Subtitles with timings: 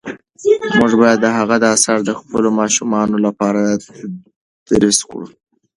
[0.79, 3.61] موږ باید د هغه آثار د خپلو ماشومانو لپاره
[4.67, 5.27] تدریس کړو.